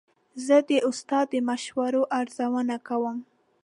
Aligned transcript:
زه 0.45 0.57
د 0.69 0.71
استاد 0.89 1.25
د 1.33 1.35
مشورو 1.49 2.01
ارزونه 2.19 2.75
کوم. 2.87 3.17